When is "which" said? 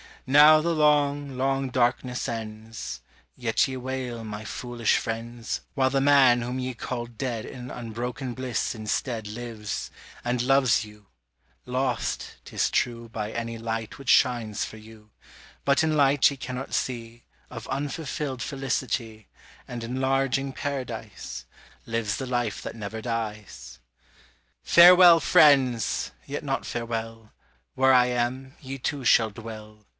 13.99-14.09